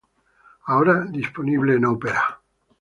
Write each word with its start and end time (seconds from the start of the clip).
Ahora 0.65 1.05
disponible 1.09 1.75
en 1.75 1.85
Opera. 1.85 2.41